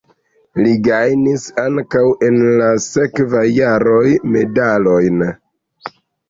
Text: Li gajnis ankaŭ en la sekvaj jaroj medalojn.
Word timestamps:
Li 0.59 0.69
gajnis 0.85 1.43
ankaŭ 1.63 2.01
en 2.29 2.39
la 2.61 2.69
sekvaj 2.85 3.45
jaroj 3.59 4.03
medalojn. 4.37 5.23